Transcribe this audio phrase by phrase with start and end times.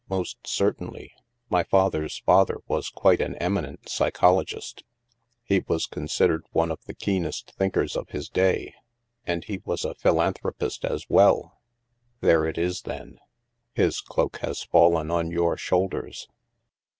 [0.09, 1.11] Most certainly.
[1.47, 4.83] My father's father was quite an eminent psychologist.
[5.43, 8.73] He was con it HAVEN 291 sidered one of the keenest thinkers of his day.
[9.27, 11.61] And he was a philanthropist as well.""
[12.21, 13.19] There it is, then.
[13.75, 16.27] His cloak has fallen on your shoulders."